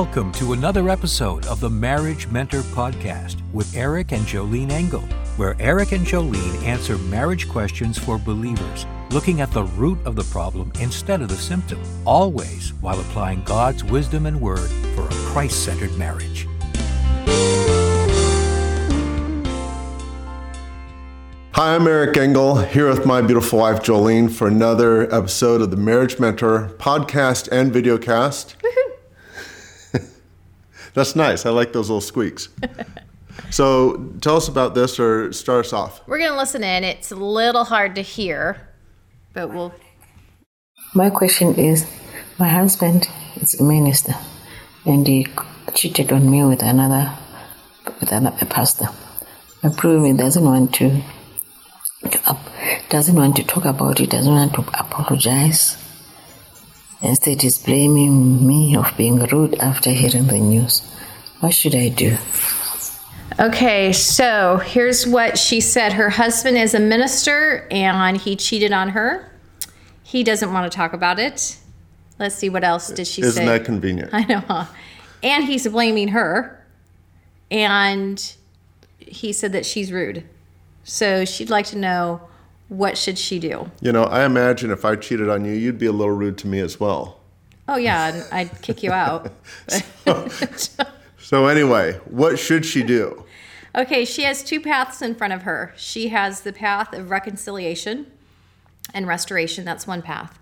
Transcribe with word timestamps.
Welcome 0.00 0.32
to 0.32 0.54
another 0.54 0.88
episode 0.88 1.44
of 1.44 1.60
the 1.60 1.68
Marriage 1.68 2.26
Mentor 2.28 2.62
Podcast 2.62 3.42
with 3.52 3.76
Eric 3.76 4.12
and 4.12 4.22
Jolene 4.22 4.70
Engel, 4.70 5.02
where 5.36 5.54
Eric 5.60 5.92
and 5.92 6.06
Jolene 6.06 6.62
answer 6.62 6.96
marriage 6.96 7.46
questions 7.46 7.98
for 7.98 8.16
believers, 8.16 8.86
looking 9.10 9.42
at 9.42 9.52
the 9.52 9.64
root 9.64 9.98
of 10.06 10.16
the 10.16 10.24
problem 10.24 10.72
instead 10.80 11.20
of 11.20 11.28
the 11.28 11.36
symptom, 11.36 11.78
always 12.06 12.72
while 12.80 12.98
applying 12.98 13.42
God's 13.42 13.84
wisdom 13.84 14.24
and 14.24 14.40
word 14.40 14.70
for 14.94 15.06
a 15.06 15.12
Christ 15.32 15.66
centered 15.66 15.94
marriage. 15.98 16.48
Hi, 21.52 21.74
I'm 21.74 21.86
Eric 21.86 22.16
Engel 22.16 22.56
here 22.56 22.88
with 22.88 23.04
my 23.04 23.20
beautiful 23.20 23.58
wife 23.58 23.80
Jolene 23.82 24.32
for 24.32 24.48
another 24.48 25.14
episode 25.14 25.60
of 25.60 25.70
the 25.70 25.76
Marriage 25.76 26.18
Mentor 26.18 26.74
podcast 26.78 27.50
and 27.52 27.70
videocast. 27.70 28.54
That's 30.94 31.14
nice. 31.14 31.46
I 31.46 31.50
like 31.50 31.72
those 31.72 31.88
little 31.88 32.00
squeaks. 32.00 32.48
so 33.50 33.96
tell 34.20 34.36
us 34.36 34.48
about 34.48 34.74
this 34.74 34.98
or 34.98 35.32
start 35.32 35.66
us 35.66 35.72
off. 35.72 36.06
We're 36.06 36.18
going 36.18 36.32
to 36.32 36.38
listen 36.38 36.64
in. 36.64 36.84
It's 36.84 37.10
a 37.10 37.16
little 37.16 37.64
hard 37.64 37.94
to 37.94 38.02
hear, 38.02 38.68
but 39.32 39.52
we'll. 39.52 39.72
My 40.94 41.10
question 41.10 41.54
is 41.54 41.86
my 42.38 42.48
husband 42.48 43.08
is 43.36 43.60
a 43.60 43.62
minister 43.62 44.14
and 44.84 45.06
he 45.06 45.26
cheated 45.74 46.10
on 46.10 46.28
me 46.28 46.44
with 46.44 46.62
another 46.62 47.12
with 48.00 48.12
another 48.12 48.46
pastor. 48.46 48.86
My 49.62 49.70
problem 49.70 50.16
doesn't 50.16 50.44
want 50.44 50.74
to, 50.74 51.02
to 52.10 52.38
doesn't 52.88 53.14
want 53.14 53.36
to 53.36 53.44
talk 53.44 53.66
about 53.66 54.00
it, 54.00 54.10
doesn't 54.10 54.32
want 54.32 54.54
to 54.54 54.60
apologize. 54.78 55.76
Instead, 57.02 57.40
he's 57.42 57.58
blaming 57.58 58.46
me 58.46 58.76
of 58.76 58.86
being 58.96 59.18
rude 59.26 59.54
after 59.56 59.90
hearing 59.90 60.26
the 60.26 60.38
news. 60.38 60.82
What 61.40 61.54
should 61.54 61.74
I 61.74 61.88
do? 61.88 62.16
Okay, 63.38 63.92
so 63.92 64.58
here's 64.58 65.06
what 65.06 65.38
she 65.38 65.60
said. 65.60 65.94
Her 65.94 66.10
husband 66.10 66.58
is 66.58 66.74
a 66.74 66.80
minister 66.80 67.66
and 67.70 68.18
he 68.18 68.36
cheated 68.36 68.72
on 68.72 68.90
her. 68.90 69.32
He 70.02 70.22
doesn't 70.22 70.52
want 70.52 70.70
to 70.70 70.76
talk 70.76 70.92
about 70.92 71.18
it. 71.18 71.56
Let's 72.18 72.34
see 72.34 72.50
what 72.50 72.64
else 72.64 72.88
did 72.88 73.06
she 73.06 73.22
Isn't 73.22 73.32
say. 73.32 73.46
that 73.46 73.64
convenient? 73.64 74.10
I 74.12 74.24
know. 74.24 74.40
Huh? 74.40 74.66
And 75.22 75.44
he's 75.44 75.66
blaming 75.66 76.08
her. 76.08 76.62
And 77.50 78.34
he 78.98 79.32
said 79.32 79.52
that 79.52 79.64
she's 79.64 79.90
rude. 79.90 80.24
So 80.84 81.24
she'd 81.24 81.48
like 81.48 81.66
to 81.66 81.78
know 81.78 82.20
what 82.70 82.96
should 82.96 83.18
she 83.18 83.38
do? 83.38 83.70
You 83.82 83.92
know, 83.92 84.04
I 84.04 84.24
imagine 84.24 84.70
if 84.70 84.84
I 84.84 84.96
cheated 84.96 85.28
on 85.28 85.44
you, 85.44 85.52
you'd 85.52 85.78
be 85.78 85.86
a 85.86 85.92
little 85.92 86.14
rude 86.14 86.38
to 86.38 86.46
me 86.46 86.60
as 86.60 86.80
well. 86.80 87.20
Oh 87.68 87.76
yeah, 87.76 88.14
and 88.14 88.24
I'd 88.32 88.62
kick 88.62 88.82
you 88.82 88.90
out. 88.90 89.30
So 91.30 91.46
anyway, 91.46 91.92
what 92.06 92.40
should 92.40 92.66
she 92.66 92.82
do? 92.82 93.24
Okay, 93.76 94.04
she 94.04 94.24
has 94.24 94.42
two 94.42 94.60
paths 94.60 95.00
in 95.00 95.14
front 95.14 95.32
of 95.32 95.42
her. 95.42 95.72
She 95.76 96.08
has 96.08 96.40
the 96.40 96.52
path 96.52 96.92
of 96.92 97.08
reconciliation 97.08 98.10
and 98.92 99.06
restoration. 99.06 99.64
That's 99.64 99.86
one 99.86 100.02
path. 100.02 100.36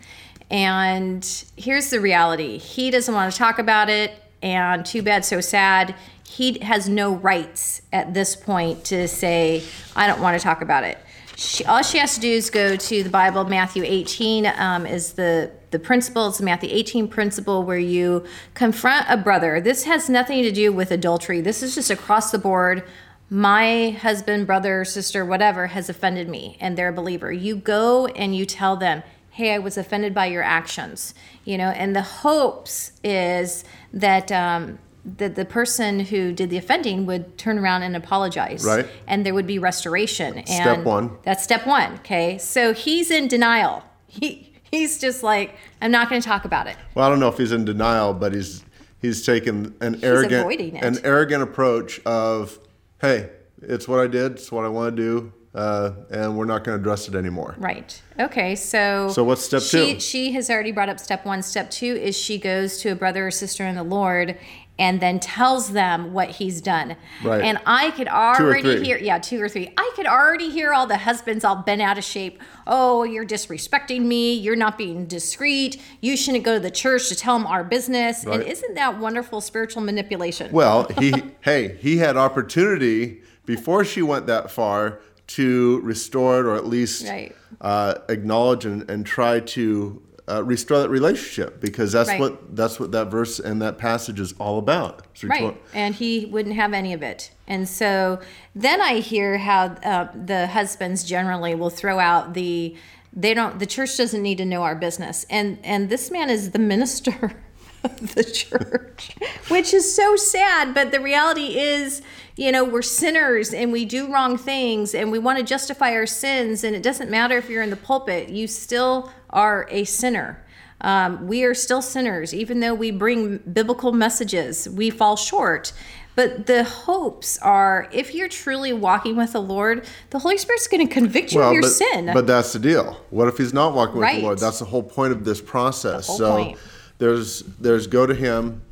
And 0.50 1.22
here's 1.56 1.90
the 1.90 2.00
reality 2.00 2.56
he 2.56 2.90
doesn't 2.90 3.14
want 3.14 3.30
to 3.30 3.38
talk 3.38 3.58
about 3.58 3.90
it, 3.90 4.14
and 4.40 4.86
too 4.86 5.02
bad, 5.02 5.26
so 5.26 5.42
sad. 5.42 5.94
He 6.24 6.58
has 6.60 6.88
no 6.88 7.14
rights 7.14 7.82
at 7.92 8.14
this 8.14 8.34
point 8.34 8.86
to 8.86 9.06
say, 9.08 9.62
I 9.94 10.06
don't 10.06 10.22
want 10.22 10.40
to 10.40 10.42
talk 10.42 10.62
about 10.62 10.84
it. 10.84 10.96
She, 11.39 11.64
all 11.67 11.84
she 11.84 11.98
has 11.98 12.17
to 12.17 12.20
do 12.20 12.33
is 12.33 12.50
go 12.50 12.75
to 12.75 13.03
the 13.05 13.11
Bible. 13.11 13.44
Matthew 13.44 13.85
18 13.85 14.46
um, 14.57 14.85
is 14.85 15.12
the 15.12 15.52
the 15.70 15.79
principle. 15.79 16.29
It's 16.29 16.39
the 16.39 16.45
Matthew 16.45 16.68
18 16.73 17.07
principle 17.07 17.62
where 17.62 17.79
you 17.79 18.24
confront 18.55 19.07
a 19.08 19.17
brother. 19.17 19.61
This 19.61 19.85
has 19.85 20.11
nothing 20.11 20.42
to 20.42 20.51
do 20.51 20.73
with 20.73 20.90
adultery. 20.90 21.40
This 21.40 21.62
is 21.62 21.77
just 21.77 21.90
across 21.90 22.33
the 22.33 22.39
board. 22.39 22.83
My 23.30 23.90
husband, 23.90 24.48
brother, 24.48 24.85
sister, 24.85 25.24
whatever 25.24 25.68
has 25.68 25.89
offended 25.89 26.29
me, 26.29 26.57
and 26.61 26.77
they're 26.77 26.89
a 26.89 26.92
believer. 26.92 27.30
You 27.30 27.55
go 27.55 28.07
and 28.07 28.35
you 28.35 28.45
tell 28.45 28.77
them, 28.77 29.05
"Hey, 29.30 29.55
I 29.55 29.58
was 29.58 29.79
offended 29.79 30.12
by 30.12 30.27
your 30.27 30.42
actions." 30.42 31.14
You 31.45 31.57
know, 31.57 31.68
and 31.68 31.95
the 31.95 32.02
hopes 32.02 32.91
is 33.05 33.62
that. 33.92 34.33
Um, 34.33 34.80
that 35.05 35.35
the 35.35 35.45
person 35.45 36.01
who 36.01 36.33
did 36.33 36.51
the 36.51 36.57
offending 36.57 37.07
would 37.07 37.39
turn 37.39 37.59
around 37.59 37.83
and 37.83 37.97
apologize. 37.97 38.64
Right. 38.64 38.86
And 39.07 39.25
there 39.25 39.35
would 39.35 39.47
be 39.47 39.59
restoration. 39.59 40.39
And 40.39 40.48
Step 40.48 40.85
one. 40.85 41.17
That's 41.23 41.42
step 41.42 41.67
one. 41.67 41.95
Okay. 41.95 42.39
So 42.39 42.73
he's 42.75 43.11
in 43.11 43.29
denial. 43.29 43.85
He 44.11 44.55
he's 44.70 44.98
just 44.98 45.23
like, 45.23 45.55
I'm 45.83 45.91
not 45.91 46.09
going 46.09 46.20
to 46.20 46.27
talk 46.27 46.47
about 46.47 46.67
it. 46.67 46.77
Well, 46.95 47.07
I 47.07 47.11
don't 47.11 47.20
know 47.20 47.29
if 47.29 47.36
he's 47.36 47.53
in 47.53 47.67
denial, 47.67 48.14
but 48.14 48.33
he's 48.33 48.64
he's 49.01 49.25
taken 49.25 49.75
an 49.81 50.01
arrogant 50.03 50.83
an 50.83 50.98
arrogant 51.05 51.42
approach 51.42 52.01
of, 52.07 52.59
hey, 53.01 53.30
it's 53.63 53.86
what 53.89 54.01
I 54.01 54.07
did, 54.07 54.33
it's 54.33 54.51
what 54.53 54.65
I 54.65 54.69
want 54.69 54.97
to 54.97 55.03
do, 55.03 55.33
uh, 55.55 55.92
and 56.11 56.36
we're 56.36 56.45
not 56.45 56.65
going 56.65 56.77
to 56.77 56.80
address 56.80 57.09
it 57.09 57.15
anymore. 57.15 57.55
Right. 57.59 58.01
Okay. 58.19 58.55
So 58.55 59.09
So 59.11 59.25
what's 59.25 59.42
step 59.42 59.63
she, 59.63 59.95
two? 59.95 60.01
She 60.01 60.33
has 60.33 60.51
already 60.51 60.73
brought 60.73 60.89
up 60.89 61.01
step 61.01 61.25
one. 61.25 61.42
Step 61.42 61.70
two 61.70 61.95
is 61.95 62.17
she 62.17 62.39
goes 62.39 62.79
to 62.79 62.91
a 62.91 62.95
brother 62.95 63.27
or 63.27 63.30
sister 63.30 63.67
in 63.67 63.75
the 63.75 63.83
Lord 63.83 64.39
and 64.78 65.00
then 65.00 65.18
tells 65.18 65.72
them 65.72 66.12
what 66.12 66.30
he's 66.30 66.61
done. 66.61 66.96
Right. 67.24 67.42
And 67.42 67.58
I 67.66 67.90
could 67.90 68.08
already 68.08 68.84
hear, 68.84 68.96
yeah, 68.98 69.18
two 69.18 69.42
or 69.42 69.48
three. 69.48 69.72
I 69.77 69.92
could 69.96 70.06
already 70.06 70.50
hear 70.50 70.72
all 70.72 70.86
the 70.86 70.98
husbands 70.98 71.44
all 71.44 71.56
bent 71.56 71.83
out 71.83 71.98
of 71.98 72.05
shape. 72.05 72.40
Oh, 72.66 73.02
you're 73.02 73.27
disrespecting 73.27 74.02
me. 74.02 74.34
You're 74.34 74.56
not 74.56 74.78
being 74.78 75.06
discreet. 75.06 75.80
You 76.00 76.17
shouldn't 76.17 76.44
go 76.44 76.55
to 76.55 76.61
the 76.61 76.70
church 76.70 77.08
to 77.08 77.17
tell 77.17 77.36
them 77.36 77.46
our 77.46 77.64
business. 77.64 78.24
And 78.24 78.42
isn't 78.42 78.74
that 78.74 78.98
wonderful 78.98 79.40
spiritual 79.40 79.83
manipulation? 79.83 80.52
Well, 80.52 80.86
he 80.98 81.12
hey, 81.40 81.77
he 81.80 81.96
had 81.98 82.17
opportunity 82.17 83.22
before 83.46 83.84
she 83.84 84.02
went 84.02 84.27
that 84.27 84.50
far 84.50 85.00
to 85.28 85.80
restore 85.80 86.40
it 86.40 86.46
or 86.46 86.55
at 86.55 86.67
least 86.67 87.06
Right. 87.08 87.34
uh, 87.61 87.94
acknowledge 88.08 88.64
and, 88.64 88.88
and 88.90 89.05
try 89.05 89.40
to 89.40 90.02
uh, 90.30 90.42
restore 90.44 90.80
that 90.80 90.90
relationship 90.90 91.61
because 91.61 91.92
that's 91.92 92.08
Right. 92.08 92.20
what 92.20 92.55
that's 92.56 92.78
what 92.78 92.92
that 92.92 93.11
verse 93.11 93.39
and 93.39 93.61
that 93.62 93.78
passage 93.78 94.20
is 94.20 94.34
all 94.39 94.58
about. 94.58 95.06
Right. 95.22 95.56
And 95.74 95.94
he 95.94 96.27
wouldn't 96.27 96.55
have 96.56 96.72
any 96.72 96.92
of 96.92 97.02
it. 97.02 97.30
And 97.46 97.68
so 97.68 98.20
then 98.55 98.80
I 98.80 99.00
hear 99.00 99.38
how 99.38 99.67
uh, 99.84 100.08
the 100.14 100.48
husbands 100.48 101.05
generally 101.05 101.55
will 101.55 101.70
throw 101.70 101.98
out 101.98 102.34
the 102.34 102.77
they 103.12 103.34
don't 103.34 103.58
the 103.58 103.67
church 103.67 103.96
doesn't 103.96 104.22
need 104.22 104.38
to 104.38 104.44
know 104.44 104.62
our 104.62 104.74
business. 104.74 105.24
And 105.30 105.58
and 105.64 105.88
this 105.88 106.11
man 106.11 106.30
is 106.30 106.50
the 106.50 106.58
minister 106.58 107.33
of 107.84 108.14
the 108.14 108.24
church, 108.24 109.11
which 109.48 109.72
is 109.72 109.94
so 109.94 110.16
sad, 110.16 110.74
but 110.74 110.90
the 110.90 111.00
reality 111.00 111.58
is, 111.58 112.02
you 112.36 112.52
know, 112.52 112.64
we're 112.64 112.83
sinners 112.83 113.52
and 113.52 113.72
we 113.72 113.84
do 113.84 114.12
wrong 114.12 114.36
things 114.36 114.94
and 114.94 115.11
we 115.11 115.18
want 115.18 115.39
to 115.39 115.44
justify 115.44 115.92
our 115.92 116.06
sins 116.06 116.64
and 116.64 116.74
it 116.74 116.83
doesn't 116.83 117.11
matter 117.11 117.36
if 117.36 117.48
you're 117.48 117.62
in 117.62 117.70
the 117.70 117.77
pulpit, 117.77 118.28
you 118.28 118.46
still 118.46 119.11
are 119.30 119.67
a 119.70 119.84
sinner. 119.84 120.44
Um, 120.80 121.27
we 121.27 121.42
are 121.42 121.55
still 121.55 121.83
sinners, 121.83 122.33
even 122.33 122.61
though 122.61 122.74
we 122.74 122.92
bring 122.92 123.38
biblical 123.38 123.92
messages, 123.92 124.68
we 124.68 124.90
fall 124.90 125.17
short. 125.17 125.72
But 126.14 126.46
the 126.46 126.64
hopes 126.64 127.38
are 127.38 127.88
if 127.92 128.12
you're 128.12 128.28
truly 128.28 128.72
walking 128.72 129.17
with 129.17 129.32
the 129.32 129.40
Lord, 129.40 129.87
the 130.11 130.19
Holy 130.19 130.37
Spirit's 130.37 130.67
going 130.67 130.87
to 130.87 130.93
convict 130.93 131.32
you 131.32 131.40
of 131.40 131.52
your 131.52 131.62
but, 131.62 131.69
sin. 131.69 132.11
But 132.12 132.26
that's 132.26 132.52
the 132.52 132.58
deal. 132.58 133.00
What 133.11 133.28
if 133.28 133.38
he's 133.38 133.52
not 133.52 133.72
walking 133.72 133.99
with 133.99 134.11
the 134.11 134.22
Lord? 134.22 134.38
That's 134.38 134.58
the 134.58 134.64
whole 134.64 134.82
point 134.82 135.12
of 135.12 135.25
this 135.25 135.40
process. 135.40 136.08
So 136.08 136.37
point. 136.37 136.58
There's 136.99 137.41
there's 137.61 137.87
go 137.87 138.06
to 138.06 138.14
him, 138.14 138.62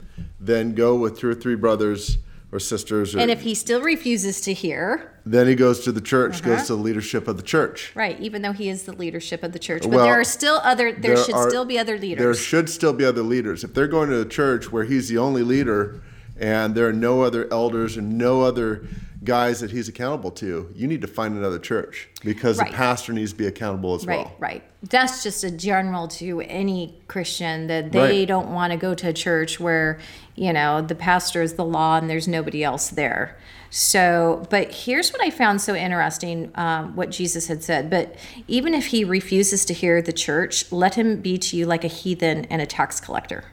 then 0.40 0.74
go 0.74 0.94
with 0.96 1.18
two 1.18 1.28
or 1.28 1.34
three 1.34 1.54
brothers 1.56 2.18
or 2.52 2.60
sisters, 2.60 3.14
or 3.14 3.18
and 3.18 3.30
if 3.30 3.40
he 3.42 3.54
still 3.54 3.80
refuses 3.80 4.40
to 4.42 4.52
hear, 4.52 5.12
then 5.26 5.48
he 5.48 5.54
goes 5.54 5.80
to 5.80 5.90
the 5.92 6.00
church, 6.00 6.40
Uh-huh. 6.40 6.56
goes 6.56 6.66
to 6.68 6.76
the 6.76 6.82
leadership 6.82 7.26
of 7.28 7.36
the 7.36 7.42
church. 7.42 7.90
right, 7.96 8.18
even 8.20 8.42
though 8.42 8.52
he 8.52 8.68
is 8.68 8.84
the 8.84 8.92
leadership 8.92 9.42
of 9.42 9.52
the 9.52 9.58
church, 9.58 9.82
but 9.82 9.90
Well, 9.90 10.04
there 10.04 10.20
are 10.20 10.24
still 10.24 10.60
other, 10.62 10.92
there, 10.92 11.14
there 11.14 11.24
should 11.24 11.34
are- 11.34 11.48
still 11.50 11.64
be 11.64 11.78
other 11.78 11.98
leaders. 11.98 12.22
There 12.22 12.34
should 12.34 12.68
still 12.70 12.92
be 12.92 13.04
other 13.04 13.22
leaders. 13.22 13.64
If 13.64 13.74
they're 13.74 13.88
going 13.88 14.10
to 14.10 14.20
a 14.20 14.24
church 14.24 14.70
where 14.70 14.84
he's 14.84 15.08
the 15.08 15.18
only 15.18 15.42
leader 15.42 16.00
and 16.38 16.74
there 16.74 16.86
are 16.86 16.92
no 16.92 17.22
other 17.22 17.48
elders 17.50 17.96
and 17.96 18.16
no 18.16 18.42
other 18.42 18.82
guys 19.26 19.60
that 19.60 19.70
he's 19.70 19.88
accountable 19.88 20.30
to, 20.30 20.70
you 20.74 20.86
need 20.86 21.02
to 21.02 21.06
find 21.06 21.36
another 21.36 21.58
church 21.58 22.08
because 22.24 22.58
Right. 22.58 22.70
the 22.70 22.76
pastor 22.76 23.12
needs 23.12 23.32
to 23.32 23.36
be 23.38 23.46
accountable 23.46 23.94
as 23.94 24.06
Right, 24.06 24.16
well. 24.18 24.32
right. 24.38 24.52
right. 24.52 24.62
That's 24.88 25.22
just 25.22 25.44
a 25.44 25.50
general 25.50 26.08
to 26.08 26.40
any 26.42 26.98
Christian 27.08 27.66
that 27.66 27.92
they 27.92 27.98
Right. 28.20 28.28
don't 28.28 28.50
want 28.52 28.72
to 28.72 28.78
go 28.78 28.94
to 28.94 29.08
a 29.08 29.12
church 29.12 29.60
where, 29.60 29.98
you 30.34 30.52
know, 30.52 30.80
the 30.80 30.94
pastor 30.94 31.42
is 31.42 31.54
the 31.54 31.64
law 31.64 31.98
and 31.98 32.08
there's 32.08 32.26
nobody 32.28 32.64
else 32.64 32.88
there. 32.88 33.36
So, 33.68 34.46
but 34.48 34.72
here's 34.72 35.12
what 35.12 35.20
I 35.20 35.30
found 35.30 35.60
so 35.60 35.74
interesting 35.74 36.50
um, 36.54 36.94
what 36.96 37.10
Jesus 37.10 37.48
had 37.48 37.62
said. 37.64 37.90
But 37.90 38.14
even 38.48 38.72
if 38.74 38.86
he 38.86 39.04
refuses 39.04 39.64
to 39.66 39.74
hear 39.74 40.00
the 40.00 40.12
church, 40.12 40.70
let 40.72 40.94
him 40.94 41.20
be 41.20 41.36
to 41.36 41.56
you 41.56 41.66
like 41.66 41.84
a 41.84 41.88
heathen 41.88 42.44
and 42.46 42.62
a 42.62 42.66
tax 42.66 43.00
collector 43.00 43.44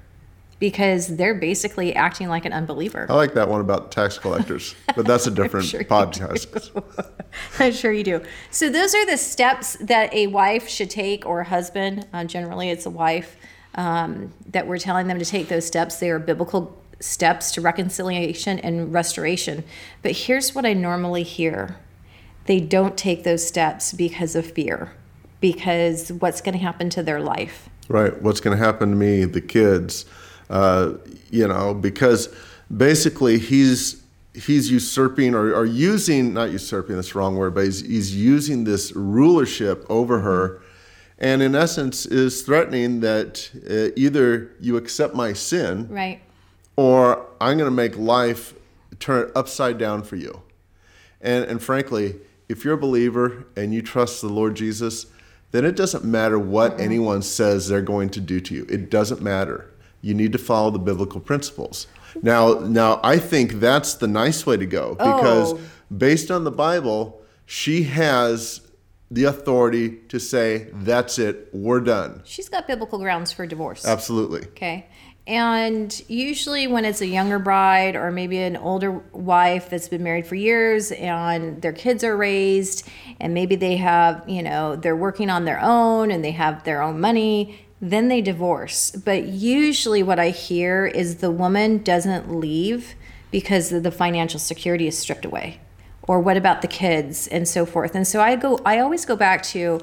because 0.64 1.18
they're 1.18 1.36
basically 1.36 1.94
acting 1.94 2.30
like 2.30 2.46
an 2.46 2.54
unbeliever. 2.54 3.06
I 3.10 3.16
like 3.16 3.34
that 3.34 3.50
one 3.50 3.60
about 3.60 3.92
tax 3.92 4.18
collectors, 4.18 4.76
but 4.96 5.06
that's 5.06 5.28
a 5.28 5.32
different 5.42 5.66
sure 5.66 5.84
podcast. 5.84 6.72
I'm 7.60 7.74
sure 7.74 7.92
you 7.92 8.06
do. 8.06 8.22
So 8.50 8.70
those 8.70 8.96
are 8.96 9.06
the 9.06 9.18
steps 9.18 9.76
that 9.82 10.14
a 10.14 10.28
wife 10.28 10.70
should 10.70 10.90
take, 10.90 11.26
or 11.26 11.42
a 11.42 11.44
husband. 11.44 12.08
Uh, 12.14 12.24
generally, 12.24 12.70
it's 12.70 12.86
a 12.86 12.90
wife 12.90 13.36
um, 13.76 14.34
that 14.52 14.66
we're 14.66 14.78
telling 14.78 15.08
them 15.08 15.20
to 15.20 15.26
take 15.26 15.50
those 15.50 15.68
steps. 15.68 15.98
They 15.98 16.10
are 16.10 16.18
biblical 16.18 16.82
steps 17.02 17.52
to 17.52 17.60
reconciliation 17.60 18.58
and 18.60 18.94
restoration. 18.94 19.66
But 20.02 20.14
here's 20.14 20.56
what 20.56 20.66
I 20.66 20.72
normally 20.72 21.24
hear 21.24 21.76
they 22.46 22.62
don't 22.62 22.98
take 22.98 23.26
those 23.26 23.46
steps 23.46 23.92
because 23.92 24.34
of 24.34 24.50
fear, 24.50 24.94
because 25.42 26.10
what's 26.10 26.40
going 26.40 26.58
to 26.58 26.64
happen 26.64 26.90
to 26.92 27.04
their 27.04 27.20
life. 27.20 27.68
Right. 27.90 28.22
What's 28.22 28.40
going 28.40 28.58
to 28.58 28.64
happen 28.64 28.92
to 28.92 28.96
me, 28.96 29.26
the 29.26 29.42
kids, 29.42 30.06
uh, 30.50 30.94
you 31.32 31.48
know, 31.48 31.74
because 31.74 32.34
basically 32.76 33.38
he's 33.40 34.02
he's 34.34 34.72
usurping 34.72 35.36
or, 35.36 35.54
or 35.54 35.66
using 35.66 36.34
not 36.34 36.52
usurping 36.52 36.96
that's 36.96 37.14
the 37.14 37.20
wrong 37.20 37.36
word 37.36 37.54
but 37.54 37.66
he's, 37.66 37.82
he's 37.82 38.16
using 38.16 38.64
this 38.64 38.92
rulership 38.96 39.86
over 39.90 40.20
her. 40.22 40.62
And 41.20 41.42
in 41.44 41.54
essence 41.56 42.06
is 42.08 42.42
threatening 42.42 43.02
that 43.02 43.50
uh, 43.70 43.94
either 43.96 44.52
you 44.60 44.76
accept 44.78 45.14
my 45.14 45.34
sin 45.34 45.88
Right. 45.88 46.20
or 46.76 47.28
i'm 47.40 47.58
going 47.58 47.70
to 47.70 47.76
make 47.76 47.96
life 47.98 48.56
turn 49.00 49.28
it 49.28 49.32
upside 49.36 49.78
down 49.78 50.02
for 50.04 50.16
you. 50.16 50.42
And, 51.22 51.46
and 51.46 51.62
frankly 51.62 52.16
if 52.50 52.66
you're 52.66 52.74
a 52.74 52.78
believer 52.78 53.46
and 53.56 53.74
you 53.74 53.82
trust 53.84 54.22
the 54.22 54.30
lord 54.30 54.56
jesus 54.56 55.06
then 55.52 55.64
it 55.64 55.76
doesn't 55.76 56.04
matter 56.04 56.40
what 56.40 56.80
anyone 56.80 57.22
says 57.22 57.68
they're 57.68 57.82
going 57.84 58.10
to 58.10 58.20
do 58.20 58.40
to 58.40 58.56
you. 58.56 58.66
It 58.68 58.90
doesn't 58.90 59.22
matter 59.22 59.70
you 60.04 60.14
need 60.14 60.32
to 60.32 60.38
follow 60.38 60.70
the 60.70 60.84
biblical 60.92 61.20
principles 61.20 61.88
now 62.22 62.54
now 62.60 63.00
i 63.04 63.18
think 63.18 63.54
that's 63.54 63.96
the 63.96 64.08
nice 64.08 64.46
way 64.46 64.56
to 64.58 64.68
go 64.68 64.96
oh. 65.00 65.16
because 65.18 65.54
Oh. 65.54 65.60
based 66.08 66.30
on 66.30 66.44
the 66.44 66.52
bible 66.52 67.22
she 67.46 67.84
has 67.84 68.62
the 69.10 69.24
authority 69.26 69.86
to 70.10 70.20
say 70.20 70.68
that's 70.74 71.18
it 71.20 71.50
we're 71.54 71.80
done 71.80 72.22
She's 72.26 72.50
got 72.50 72.68
biblical 72.68 73.00
grounds 73.00 73.32
for 73.32 73.46
divorce. 73.48 73.86
absolutely 73.86 74.42
Okay. 74.42 74.88
And 75.26 75.90
usually, 76.10 76.68
when 76.68 76.84
it's 76.84 77.00
a 77.00 77.08
younger 77.08 77.40
bride 77.40 77.96
or 77.96 78.12
maybe 78.12 78.40
an 78.40 78.58
older 78.58 78.92
wife 79.14 79.70
that's 79.70 79.88
been 79.88 80.04
married 80.04 80.28
for 80.28 80.36
years 80.36 80.92
and 80.92 81.62
their 81.62 81.72
kids 81.72 82.04
are 82.04 82.18
raised, 82.18 82.86
and 83.22 83.34
maybe 83.34 83.56
they 83.56 83.78
have, 83.78 84.28
you 84.28 84.44
know, 84.44 84.76
they're 84.76 84.98
working 84.98 85.30
on 85.30 85.46
their 85.46 85.62
own 85.62 86.12
and 86.12 86.26
they 86.26 86.32
have 86.32 86.66
their 86.66 86.82
own 86.82 87.00
money, 87.00 87.66
then 87.84 88.08
they 88.08 88.22
divorce. 88.22 88.92
But 88.92 89.26
usually, 89.26 90.02
what 90.04 90.18
I 90.18 90.30
hear 90.30 90.86
is 90.86 91.18
the 91.18 91.30
woman 91.30 91.84
doesn't 91.84 92.34
leave 92.34 92.96
because 93.30 93.70
the 93.72 93.92
financial 93.92 94.40
security 94.40 94.88
is 94.88 94.98
stripped 94.98 95.26
away. 95.26 95.60
Or 96.04 96.22
what 96.22 96.38
about 96.38 96.62
the 96.62 96.68
kids 96.68 97.28
and 97.28 97.46
so 97.48 97.66
forth. 97.66 97.94
And 97.94 98.08
so 98.08 98.22
I 98.22 98.36
go, 98.38 98.60
I 98.66 98.80
always 98.80 99.06
go 99.06 99.16
back 99.18 99.44
to, 99.44 99.82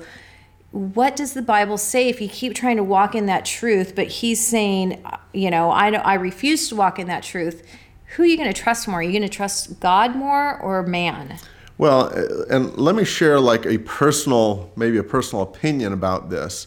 what 0.70 1.14
does 1.14 1.34
the 1.34 1.42
Bible 1.42 1.76
say 1.76 2.08
if 2.08 2.20
you 2.20 2.28
keep 2.28 2.54
trying 2.54 2.76
to 2.76 2.84
walk 2.84 3.14
in 3.14 3.26
that 3.26 3.44
truth, 3.44 3.94
but 3.94 4.06
he's 4.06 4.44
saying, 4.44 5.04
you 5.34 5.50
know, 5.50 5.70
I 5.70 5.90
I 5.90 6.14
refuse 6.14 6.68
to 6.68 6.76
walk 6.76 6.98
in 6.98 7.06
that 7.08 7.22
truth. 7.22 7.66
Who 8.14 8.22
are 8.22 8.26
you 8.26 8.36
going 8.36 8.52
to 8.52 8.62
trust 8.62 8.88
more? 8.88 9.00
Are 9.00 9.02
you 9.02 9.12
going 9.12 9.22
to 9.22 9.28
trust 9.28 9.78
God 9.80 10.16
more 10.16 10.58
or 10.60 10.82
man? 10.84 11.38
Well, 11.76 12.12
uh, 12.16 12.44
and 12.54 12.76
let 12.76 12.94
me 12.94 13.04
share 13.04 13.40
like 13.40 13.66
a 13.66 13.78
personal, 13.78 14.70
maybe 14.76 14.98
a 14.98 15.02
personal 15.02 15.42
opinion 15.42 15.92
about 15.92 16.30
this, 16.30 16.66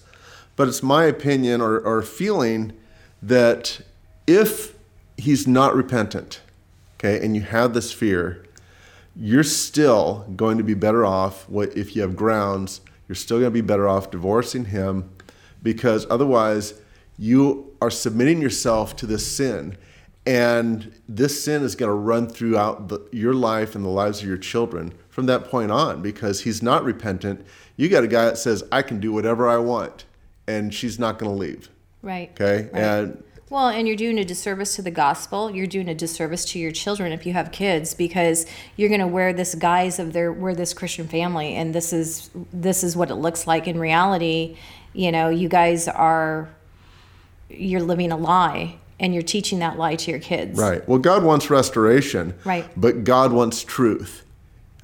but 0.55 0.67
it's 0.67 0.83
my 0.83 1.05
opinion 1.05 1.61
or, 1.61 1.79
or 1.79 2.01
feeling 2.01 2.73
that 3.21 3.81
if 4.27 4.75
he's 5.17 5.47
not 5.47 5.75
repentant, 5.75 6.41
okay, 6.97 7.23
and 7.23 7.35
you 7.35 7.41
have 7.41 7.73
this 7.73 7.91
fear, 7.91 8.45
you're 9.15 9.43
still 9.43 10.25
going 10.35 10.57
to 10.57 10.63
be 10.63 10.73
better 10.73 11.05
off 11.05 11.47
what 11.49 11.75
if 11.77 11.95
you 11.95 12.01
have 12.01 12.15
grounds, 12.15 12.81
you're 13.07 13.15
still 13.15 13.37
going 13.37 13.51
to 13.51 13.51
be 13.51 13.61
better 13.61 13.87
off 13.87 14.11
divorcing 14.11 14.65
him 14.65 15.09
because 15.61 16.07
otherwise 16.09 16.73
you 17.17 17.75
are 17.81 17.91
submitting 17.91 18.41
yourself 18.41 18.95
to 18.95 19.05
this 19.05 19.25
sin 19.25 19.77
and 20.25 20.93
this 21.07 21.43
sin 21.43 21.63
is 21.63 21.75
going 21.75 21.89
to 21.89 21.93
run 21.93 22.27
throughout 22.27 22.87
the, 22.87 22.99
your 23.11 23.33
life 23.33 23.75
and 23.75 23.83
the 23.83 23.89
lives 23.89 24.21
of 24.21 24.27
your 24.27 24.37
children 24.37 24.93
from 25.09 25.25
that 25.25 25.49
point 25.49 25.71
on 25.71 26.01
because 26.01 26.41
he's 26.41 26.63
not 26.63 26.83
repentant. 26.83 27.45
You 27.75 27.89
got 27.89 28.03
a 28.03 28.07
guy 28.07 28.25
that 28.25 28.37
says, 28.37 28.63
I 28.71 28.83
can 28.83 28.99
do 28.99 29.11
whatever 29.11 29.49
I 29.49 29.57
want, 29.57 30.05
and 30.47 30.73
she's 30.73 30.99
not 30.99 31.19
going 31.19 31.31
to 31.31 31.37
leave. 31.37 31.69
Right. 32.01 32.31
Okay. 32.31 32.69
Right. 32.71 32.83
And 32.83 33.23
Well, 33.49 33.67
and 33.69 33.87
you're 33.87 33.97
doing 33.97 34.17
a 34.19 34.25
disservice 34.25 34.75
to 34.75 34.81
the 34.81 34.91
gospel. 34.91 35.51
You're 35.51 35.67
doing 35.67 35.87
a 35.87 35.95
disservice 35.95 36.43
to 36.45 36.59
your 36.59 36.71
children 36.71 37.11
if 37.11 37.25
you 37.25 37.33
have 37.33 37.51
kids 37.51 37.93
because 37.93 38.45
you're 38.75 38.89
going 38.89 39.01
to 39.01 39.07
wear 39.07 39.31
this 39.33 39.55
guise 39.55 39.99
of 39.99 40.13
their 40.13 40.33
we're 40.33 40.55
this 40.55 40.73
Christian 40.73 41.07
family 41.07 41.55
and 41.55 41.73
this 41.73 41.93
is 41.93 42.29
this 42.51 42.83
is 42.83 42.95
what 42.95 43.09
it 43.09 43.15
looks 43.15 43.47
like 43.47 43.67
in 43.67 43.79
reality. 43.79 44.57
You 44.93 45.11
know, 45.11 45.29
you 45.29 45.49
guys 45.49 45.87
are 45.87 46.49
you're 47.49 47.81
living 47.81 48.11
a 48.11 48.17
lie 48.17 48.77
and 48.99 49.13
you're 49.13 49.23
teaching 49.23 49.59
that 49.59 49.77
lie 49.77 49.95
to 49.95 50.11
your 50.11 50.19
kids. 50.19 50.59
Right. 50.59 50.87
Well, 50.87 50.99
God 50.99 51.23
wants 51.23 51.49
restoration. 51.49 52.33
Right. 52.43 52.65
But 52.75 53.03
God 53.03 53.31
wants 53.31 53.63
truth. 53.63 54.23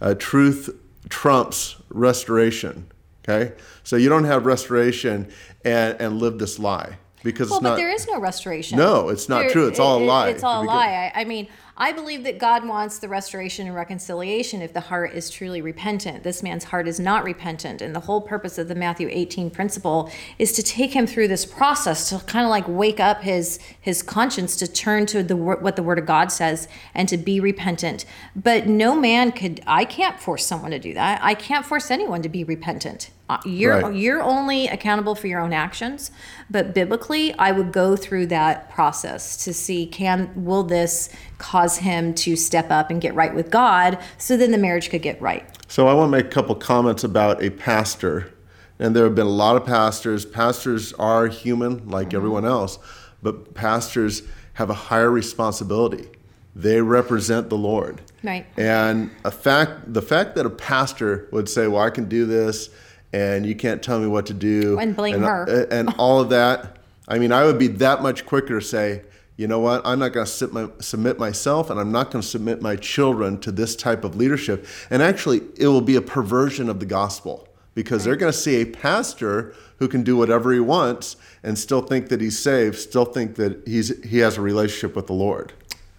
Uh, 0.02 0.14
truth 0.18 0.70
trumps 1.10 1.76
restoration. 1.90 2.88
Okay. 3.28 3.54
So 3.84 3.96
you 3.96 4.10
don't 4.10 4.24
have 4.24 4.46
restoration 4.46 5.32
and, 5.64 6.00
and 6.00 6.20
live 6.20 6.40
this 6.40 6.60
lie 6.60 6.98
because 7.24 7.50
Well, 7.50 7.58
it's 7.58 7.64
not. 7.64 7.70
but 7.72 7.76
there 7.76 7.90
is 7.94 8.08
no 8.08 8.20
restoration. 8.20 8.78
No, 8.78 9.10
it's 9.10 9.28
not 9.28 9.50
true. 9.50 9.68
It's 9.68 9.80
all 9.80 10.02
a 10.02 10.04
lie. 10.04 10.30
It's 10.30 10.44
all 10.44 10.64
a 10.64 10.66
lie. 10.66 11.12
I, 11.14 11.22
I 11.22 11.26
mean, 11.26 11.48
I 11.76 11.92
believe 11.94 12.24
that 12.26 12.40
God 12.40 12.68
wants 12.68 13.00
the 13.00 13.08
restoration 13.08 13.66
and 13.66 13.76
reconciliation 13.76 14.62
if 14.62 14.74
the 14.74 14.82
heart 14.82 15.14
is 15.14 15.30
truly 15.30 15.62
repentant. 15.62 16.24
This 16.24 16.44
man's 16.44 16.66
heart 16.66 16.88
is 16.88 17.00
not 17.00 17.24
repentant. 17.24 17.82
And 17.82 17.96
the 17.96 18.02
whole 18.02 18.22
purpose 18.22 18.58
of 18.58 18.68
the 18.68 18.76
Matthew 18.76 19.08
18 19.10 19.50
principle 19.50 20.12
is 20.38 20.52
to 20.54 20.64
take 20.64 20.92
him 20.92 21.08
through 21.08 21.30
this 21.30 21.46
process 21.46 22.10
to 22.10 22.20
kind 22.26 22.46
of 22.46 22.50
like 22.50 22.66
wake 22.68 23.00
up 23.00 23.22
his 23.22 23.60
his 23.80 24.02
conscience 24.04 24.56
to 24.58 24.68
turn 24.68 25.06
to 25.08 25.24
the 25.24 25.36
what 25.36 25.76
the 25.76 25.84
word 25.84 26.00
of 26.00 26.06
God 26.06 26.32
says 26.32 26.68
and 26.94 27.08
to 27.10 27.18
be 27.18 27.40
repentant. 27.40 28.06
But 28.36 28.68
no 28.68 28.94
man 28.96 29.32
could 29.32 29.62
I 29.66 29.86
can't 29.86 30.20
force 30.20 30.46
someone 30.46 30.72
to 30.72 30.80
do 30.80 30.94
that. 30.94 31.22
I 31.24 31.34
can't 31.34 31.66
force 31.66 31.92
anyone 31.92 32.22
to 32.22 32.30
be 32.30 32.44
repentant. 32.44 33.10
Uh, 33.30 33.38
You're 33.46 33.80
Right. 33.82 33.96
you're 33.96 34.24
only 34.24 34.68
accountable 34.68 35.14
for 35.14 35.28
your 35.28 35.40
own 35.40 35.54
actions 35.54 36.10
but 36.50 36.74
biblically 36.74 37.32
i 37.36 37.52
would 37.52 37.72
go 37.72 37.96
through 37.96 38.26
that 38.26 38.72
process 38.72 39.38
to 39.44 39.54
see 39.54 39.86
can 39.86 40.32
will 40.36 40.64
this 40.64 41.10
cause 41.38 41.78
him 41.78 42.16
to 42.16 42.36
step 42.36 42.72
up 42.72 42.90
and 42.90 43.00
get 43.02 43.14
right 43.14 43.36
with 43.36 43.52
god 43.52 44.00
so 44.18 44.36
then 44.36 44.50
the 44.50 44.58
marriage 44.58 44.90
could 44.90 45.04
get 45.04 45.22
right 45.22 45.46
So 45.68 45.88
I 45.88 45.94
want 45.94 46.12
to 46.12 46.18
make 46.18 46.26
a 46.26 46.30
couple 46.30 46.56
comments 46.56 47.04
about 47.04 47.44
a 47.44 47.52
pastor. 47.52 48.34
And 48.80 48.96
there 48.96 49.04
have 49.04 49.14
been 49.14 49.28
a 49.28 49.38
lot 49.46 49.56
of 49.56 49.64
pastors. 49.66 50.26
Pastors 50.26 50.94
are 50.94 51.28
human 51.28 51.88
like 51.88 52.14
everyone 52.16 52.44
else, 52.46 52.80
but 53.22 53.54
pastors 53.54 54.24
have 54.54 54.72
a 54.72 54.74
higher 54.90 55.12
responsibility. 55.12 56.08
They 56.56 56.82
represent 56.82 57.50
the 57.50 57.58
Lord. 57.58 58.02
Right. 58.24 58.48
And 58.58 59.12
a 59.24 59.30
fact 59.32 59.94
the 59.94 60.02
fact 60.02 60.34
that 60.36 60.46
a 60.48 60.50
pastor 60.50 61.28
would 61.32 61.48
say, 61.48 61.68
"Well, 61.68 61.84
I 61.84 61.92
can 61.92 62.06
do 62.10 62.26
this 62.26 62.70
and 63.14 63.46
you 63.46 63.56
can't 63.56 63.82
tell 63.82 64.00
me 64.00 64.08
what 64.08 64.26
to 64.28 64.34
do." 64.34 64.78
And 64.80 64.96
blame 64.96 65.16
and, 65.16 65.26
uh, 65.26 65.28
her. 65.28 65.68
and 65.72 65.94
all 65.98 66.20
of 66.20 66.30
that. 66.30 66.78
I 67.08 67.18
mean, 67.18 67.32
I 67.32 67.44
would 67.44 67.58
be 67.58 67.68
that 67.68 68.04
much 68.04 68.26
quicker 68.26 68.60
to 68.60 68.66
say, 68.66 69.02
you 69.40 69.48
know 69.48 69.60
what? 69.60 69.82
I'm 69.86 70.00
not 70.00 70.12
going 70.12 70.26
to 70.26 70.32
submit, 70.32 70.84
submit 70.84 71.18
myself 71.18 71.70
and 71.70 71.80
I'm 71.80 71.94
not 71.94 72.12
going 72.12 72.22
to 72.22 72.28
submit 72.28 72.62
my 72.62 72.76
children 72.76 73.40
to 73.40 73.54
this 73.54 73.74
type 73.74 74.04
of 74.04 74.18
leadership. 74.18 74.68
And 74.90 75.02
actually, 75.02 75.42
it 75.56 75.68
will 75.68 75.80
be 75.80 75.96
a 75.96 76.02
perversion 76.02 76.68
of 76.68 76.82
the 76.82 76.86
gospel 76.86 77.48
because 77.74 78.04
they're 78.04 78.18
going 78.18 78.34
to 78.34 78.38
see 78.38 78.62
a 78.62 78.66
pastor 78.66 79.56
who 79.78 79.88
can 79.88 80.04
do 80.04 80.18
whatever 80.18 80.52
he 80.52 80.60
wants 80.60 81.16
and 81.42 81.58
still 81.58 81.82
think 81.82 82.10
that 82.10 82.20
he's 82.20 82.38
saved, 82.38 82.78
still 82.78 83.06
think 83.06 83.36
that 83.36 83.66
he's 83.66 84.04
he 84.04 84.18
has 84.18 84.38
a 84.38 84.42
relationship 84.42 84.94
with 84.94 85.08
the 85.08 85.14
Lord. 85.14 85.54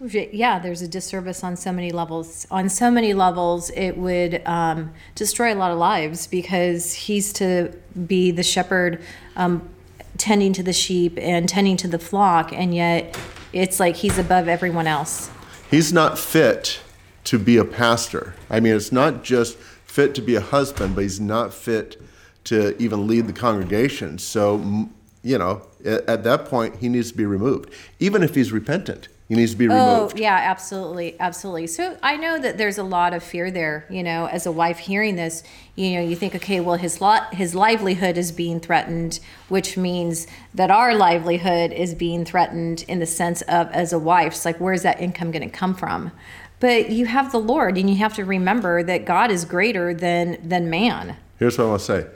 Yeah 0.09 0.59
there's 0.59 0.83
a 0.83 0.89
disservice 0.89 1.45
on 1.45 1.57
so 1.57 1.73
many 1.73 1.93
levels 1.93 2.47
on 2.51 2.69
so 2.69 2.91
many 2.91 3.13
levels 3.13 3.71
it 3.71 3.97
would 3.97 4.41
um, 4.47 4.91
destroy 5.15 5.53
a 5.53 5.57
lot 5.57 5.71
of 5.71 5.79
lives 5.79 6.27
because 6.27 6.95
he's 6.95 7.33
to 7.33 7.71
be 8.07 8.31
the 8.31 8.43
shepherd 8.43 9.03
um, 9.37 9.69
tending 10.17 10.53
to 10.53 10.63
the 10.63 10.73
sheep 10.73 11.19
and 11.19 11.49
tending 11.49 11.77
to 11.77 11.87
the 11.87 11.99
flock 11.99 12.53
and 12.53 12.75
yet 12.75 13.19
it's 13.53 13.79
like 13.79 13.97
he's 13.97 14.19
above 14.19 14.49
everyone 14.49 14.87
else 14.87 15.31
He's 15.71 15.93
not 15.93 16.19
fit 16.19 16.81
to 17.25 17.39
be 17.39 17.57
a 17.57 17.65
pastor. 17.65 18.35
I 18.51 18.59
mean, 18.59 18.75
it's 18.75 18.91
not 18.91 19.23
just 19.23 19.57
fit 19.57 20.17
to 20.17 20.21
be 20.21 20.35
a 20.35 20.41
husband, 20.41 20.97
but 20.97 21.03
he's 21.03 21.21
not 21.21 21.55
fit 21.55 22.03
to 22.45 22.77
even 22.83 23.07
lead 23.07 23.29
the 23.29 23.33
congregation. 23.33 24.19
So, 24.19 24.89
you 25.23 25.39
know, 25.39 25.63
at, 25.85 26.09
at 26.09 26.25
that 26.25 26.47
point, 26.47 26.77
he 26.77 26.89
needs 26.89 27.13
to 27.13 27.17
be 27.17 27.25
removed. 27.25 27.73
Even 28.01 28.25
if 28.25 28.35
he's 28.35 28.51
repentant, 28.51 29.07
he 29.31 29.37
needs 29.37 29.53
to 29.53 29.57
be 29.57 29.69
Oh, 29.71 30.11
yeah, 30.17 30.35
absolutely. 30.35 31.15
Absolutely. 31.21 31.69
So 31.69 31.97
I 32.03 32.17
know 32.17 32.37
that 32.41 32.59
there's 32.59 32.79
a 32.79 32.83
lot 32.83 33.15
of 33.15 33.23
fear 33.23 33.53
there, 33.53 33.87
you 33.89 34.03
know, 34.03 34.27
as 34.27 34.45
a 34.45 34.51
wife 34.51 34.79
hearing 34.79 35.15
this, 35.15 35.45
you 35.77 35.93
know, 35.93 36.01
you 36.01 36.17
think, 36.17 36.35
okay, 36.35 36.59
well, 36.59 36.75
his 36.75 37.01
lot, 37.01 37.33
his 37.33 37.55
livelihood 37.55 38.19
is 38.19 38.33
being 38.33 38.59
threatened, 38.59 39.21
which 39.49 39.77
means 39.77 40.27
that 40.53 40.73
our 40.73 40.97
livelihood 40.97 41.71
is 41.71 41.95
being 41.95 42.25
threatened 42.25 42.85
in 42.89 42.99
the 42.99 43.07
sense 43.07 43.41
of 43.43 43.71
as 43.71 43.93
a 43.93 44.01
wife. 44.01 44.33
It's 44.33 44.45
like, 44.45 44.59
where's 44.59 44.83
that 44.83 45.01
income 45.01 45.31
going 45.31 45.49
to 45.49 45.57
come 45.57 45.77
from? 45.77 46.11
But 46.59 46.91
you 46.91 47.07
have 47.07 47.31
the 47.31 47.39
Lord, 47.39 47.79
and 47.79 47.89
you 47.89 47.97
have 47.99 48.15
to 48.15 48.25
remember 48.25 48.83
that 48.83 49.05
God 49.05 49.31
is 49.31 49.45
greater 49.45 49.95
than 49.95 50.39
than 50.43 50.69
man. 50.69 51.17
Here's 51.39 51.57
what 51.57 51.67
I 51.67 51.69
want 51.69 51.81
to 51.83 51.87
say 51.87 52.07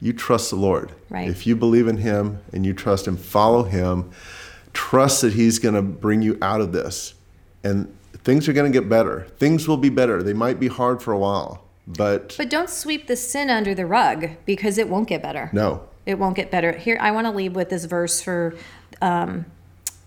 you 0.00 0.14
trust 0.14 0.48
the 0.48 0.56
Lord. 0.56 0.90
Right. 1.10 1.28
If 1.28 1.46
you 1.46 1.54
believe 1.54 1.86
in 1.86 1.98
him 1.98 2.38
and 2.50 2.64
you 2.64 2.72
trust 2.72 3.06
him, 3.06 3.18
follow 3.18 3.64
him. 3.64 4.10
Trust 4.72 5.22
that 5.22 5.32
He's 5.32 5.58
going 5.58 5.74
to 5.74 5.82
bring 5.82 6.22
you 6.22 6.38
out 6.42 6.60
of 6.60 6.72
this. 6.72 7.14
And 7.64 7.94
things 8.24 8.48
are 8.48 8.52
going 8.52 8.70
to 8.70 8.78
get 8.78 8.88
better. 8.88 9.26
Things 9.38 9.68
will 9.68 9.76
be 9.76 9.88
better. 9.88 10.22
They 10.22 10.32
might 10.32 10.58
be 10.60 10.68
hard 10.68 11.02
for 11.02 11.12
a 11.12 11.18
while, 11.18 11.64
but. 11.86 12.34
But 12.36 12.50
don't 12.50 12.70
sweep 12.70 13.06
the 13.06 13.16
sin 13.16 13.50
under 13.50 13.74
the 13.74 13.86
rug 13.86 14.30
because 14.44 14.78
it 14.78 14.88
won't 14.88 15.08
get 15.08 15.22
better. 15.22 15.50
No. 15.52 15.88
It 16.04 16.18
won't 16.18 16.34
get 16.34 16.50
better. 16.50 16.72
Here, 16.72 16.98
I 17.00 17.12
want 17.12 17.26
to 17.26 17.30
leave 17.30 17.54
with 17.54 17.70
this 17.70 17.84
verse 17.84 18.20
for. 18.20 18.54
Um, 19.00 19.46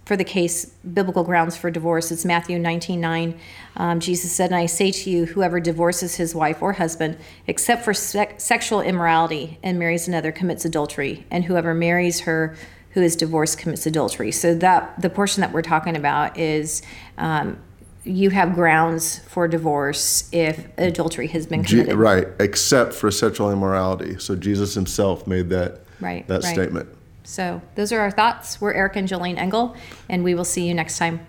for 0.06 0.16
the 0.16 0.24
case, 0.24 0.66
biblical 0.66 1.24
grounds 1.24 1.58
for 1.58 1.72
divorce. 1.72 2.12
It's 2.12 2.26
Matthew 2.26 2.60
19 2.60 3.02
9. 3.02 3.40
Um, 3.76 4.00
Jesus 4.00 4.32
said, 4.32 4.52
And 4.52 4.56
I 4.56 4.68
say 4.68 4.92
to 4.92 5.10
you, 5.10 5.26
whoever 5.26 5.60
divorces 5.60 6.16
his 6.16 6.36
wife 6.36 6.62
or 6.62 6.74
husband, 6.74 7.18
except 7.48 7.84
for 7.84 7.94
sec- 7.94 8.40
sexual 8.40 8.82
immorality, 8.82 9.58
and 9.64 9.80
marries 9.80 10.08
another, 10.08 10.32
commits 10.32 10.64
adultery. 10.64 11.26
And 11.32 11.46
whoever 11.46 11.74
marries 11.74 12.22
her 12.22 12.56
who 12.96 13.02
is 13.02 13.16
divorced 13.16 13.60
commits 13.60 13.86
adultery. 13.86 14.32
So, 14.32 14.56
that 14.56 15.00
the 15.00 15.10
portion 15.10 15.42
that 15.42 15.52
we're 15.52 15.62
talking 15.62 15.96
about 15.96 16.40
is. 16.40 16.82
Um, 17.18 17.60
you 18.08 18.30
have 18.30 18.54
grounds 18.54 19.18
for 19.28 19.48
divorce 19.48 20.30
if 20.32 20.68
adultery 20.78 21.25
has 21.25 21.48
been 21.48 21.64
committed. 21.64 21.94
G- 21.94 21.96
right, 21.96 22.28
except 22.40 22.94
for 22.94 23.10
sexual 23.10 23.50
immorality. 23.52 24.20
So 24.20 24.36
Jesus 24.36 24.75
himself 24.75 25.25
made 25.25 25.50
that 25.50 25.80
Right, 26.00 26.28
that 26.28 26.44
right. 26.44 26.54
statement. 26.54 26.88
So 27.24 27.64
those 27.74 27.92
are 27.92 28.00
our 28.02 28.12
thoughts. 28.12 28.62
We're 28.62 28.74
Eric 28.74 28.96
and 28.98 29.10
Jolene 29.10 29.40
Engel, 29.40 29.75
and 30.08 30.24
we 30.24 30.36
will 30.36 30.46
see 30.46 30.68
you 30.68 30.75
next 30.75 31.00
time. 31.00 31.25